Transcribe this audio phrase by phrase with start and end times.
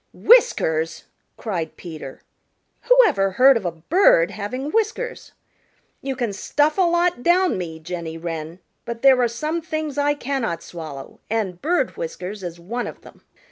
[0.13, 1.03] "Whiskers!"
[1.37, 2.23] cried Peter.
[2.89, 5.33] "Who ever heard of a bird having whiskers?
[6.01, 10.15] You can stuff a lot down me, Jenny Wren, but there are some things I
[10.15, 13.21] cannot swallow, and bird whiskers is one of them."